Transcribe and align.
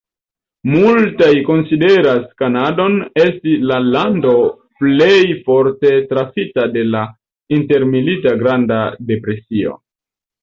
Multaj 0.75 1.33
konsideras 1.47 2.23
Kanadon 2.41 2.95
esti 3.23 3.53
la 3.71 3.75
lando 3.95 4.31
plej 4.79 5.21
forte 5.49 5.91
trafita 6.13 6.65
de 6.77 6.85
la 6.95 7.01
intermilita 7.59 8.33
Granda 8.45 8.81
depresio. 9.13 9.77